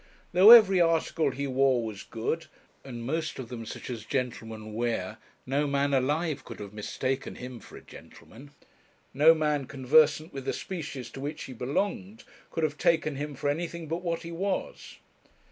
[0.33, 2.47] Though every article he wore was good,
[2.83, 7.59] and most of them such as gentlemen wear, no man alive could have mistaken him
[7.59, 8.49] for a gentleman.
[9.13, 13.47] No man, conversant with the species to which he belonged, could have taken him for
[13.47, 14.97] anything but what he was.